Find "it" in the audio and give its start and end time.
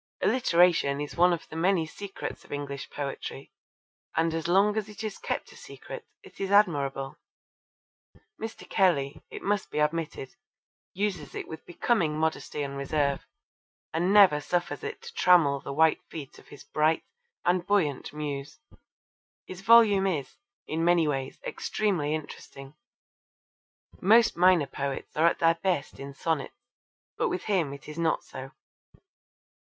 4.89-5.03, 6.23-6.39, 9.29-9.43, 11.35-11.47, 14.83-15.03, 27.71-27.87